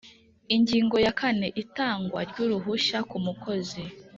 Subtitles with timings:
[0.55, 3.83] Ingingo ya kane Itangwa ry’uruhushya ku mukozi